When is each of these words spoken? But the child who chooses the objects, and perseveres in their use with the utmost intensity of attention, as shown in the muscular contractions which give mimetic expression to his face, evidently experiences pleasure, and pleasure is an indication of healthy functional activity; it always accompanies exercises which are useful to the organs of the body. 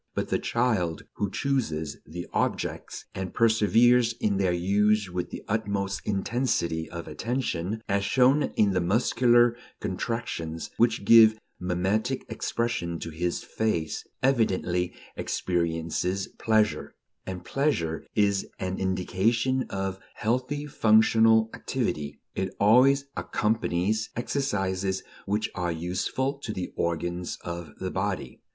But 0.15 0.29
the 0.29 0.39
child 0.39 1.03
who 1.17 1.29
chooses 1.29 1.97
the 2.07 2.25
objects, 2.33 3.05
and 3.13 3.35
perseveres 3.35 4.13
in 4.13 4.37
their 4.37 4.51
use 4.51 5.11
with 5.11 5.29
the 5.29 5.43
utmost 5.47 6.01
intensity 6.05 6.89
of 6.89 7.07
attention, 7.07 7.83
as 7.87 8.03
shown 8.03 8.41
in 8.55 8.71
the 8.71 8.81
muscular 8.81 9.55
contractions 9.79 10.71
which 10.77 11.05
give 11.05 11.37
mimetic 11.59 12.25
expression 12.29 12.97
to 12.97 13.11
his 13.11 13.43
face, 13.43 14.03
evidently 14.23 14.95
experiences 15.15 16.29
pleasure, 16.39 16.95
and 17.27 17.45
pleasure 17.45 18.03
is 18.15 18.47
an 18.57 18.79
indication 18.79 19.67
of 19.69 19.99
healthy 20.15 20.65
functional 20.65 21.47
activity; 21.53 22.19
it 22.33 22.55
always 22.59 23.05
accompanies 23.15 24.09
exercises 24.15 25.03
which 25.27 25.51
are 25.53 25.71
useful 25.71 26.39
to 26.39 26.51
the 26.51 26.73
organs 26.75 27.37
of 27.43 27.75
the 27.77 27.91
body. 27.91 28.41